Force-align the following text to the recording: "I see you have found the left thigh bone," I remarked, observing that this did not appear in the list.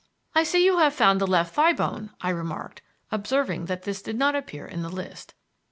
"I 0.33 0.41
see 0.43 0.65
you 0.65 0.79
have 0.79 0.95
found 0.95 1.21
the 1.21 1.27
left 1.27 1.53
thigh 1.53 1.73
bone," 1.73 2.09
I 2.21 2.29
remarked, 2.31 2.81
observing 3.11 3.65
that 3.65 3.83
this 3.83 4.01
did 4.01 4.17
not 4.17 4.33
appear 4.33 4.65
in 4.65 4.81
the 4.81 4.89
list. 4.89 5.35